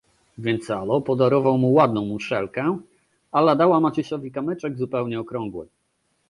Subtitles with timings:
[0.37, 2.77] "Więc Alo podarował mu ładną muszelkę,
[3.31, 5.67] Ala dała Maciusiowi kamyczek zupełnie okrągły."